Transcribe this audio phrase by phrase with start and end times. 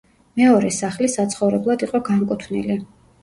[0.39, 2.79] მეორე სახლი საცხოვრებლად იყო განკუთვნილი.